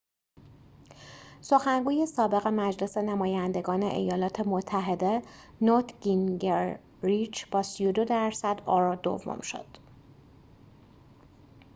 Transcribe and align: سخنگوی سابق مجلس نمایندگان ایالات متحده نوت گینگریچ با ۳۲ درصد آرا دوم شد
سخنگوی 1.41 2.05
سابق 2.05 2.47
مجلس 2.47 2.97
نمایندگان 2.97 3.83
ایالات 3.83 4.39
متحده 4.39 5.21
نوت 5.61 5.99
گینگریچ 5.99 7.49
با 7.49 7.61
۳۲ 7.63 8.05
درصد 8.05 8.61
آرا 8.65 8.95
دوم 8.95 9.41
شد 9.41 9.65